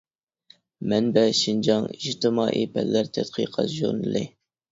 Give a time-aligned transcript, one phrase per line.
[0.93, 4.25] مەنبە: «شىنجاڭ ئىجتىمائىي پەنلەر تەتقىقاتى» ژۇرنىلى.